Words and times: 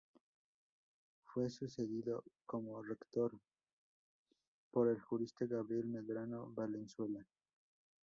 Fue 1.25 1.47
sucedido 1.51 2.23
como 2.47 2.81
rector 2.81 3.37
por 4.71 4.87
el 4.87 4.99
jurista 4.99 5.45
Gabriel 5.45 5.85
Medrano 5.85 6.49
Valenzuela. 6.55 7.23